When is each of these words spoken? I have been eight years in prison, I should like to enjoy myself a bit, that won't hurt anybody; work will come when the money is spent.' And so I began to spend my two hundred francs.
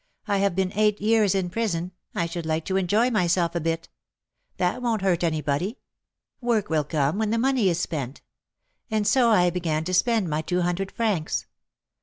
I 0.27 0.39
have 0.39 0.55
been 0.55 0.73
eight 0.73 0.99
years 0.99 1.35
in 1.35 1.51
prison, 1.51 1.91
I 2.15 2.25
should 2.25 2.47
like 2.47 2.65
to 2.65 2.75
enjoy 2.75 3.11
myself 3.11 3.53
a 3.53 3.59
bit, 3.61 3.87
that 4.57 4.81
won't 4.81 5.03
hurt 5.03 5.23
anybody; 5.23 5.77
work 6.41 6.71
will 6.71 6.83
come 6.85 7.19
when 7.19 7.29
the 7.29 7.37
money 7.37 7.69
is 7.69 7.79
spent.' 7.79 8.21
And 8.89 9.05
so 9.05 9.29
I 9.29 9.51
began 9.51 9.83
to 9.83 9.93
spend 9.93 10.27
my 10.27 10.41
two 10.41 10.61
hundred 10.63 10.91
francs. 10.91 11.45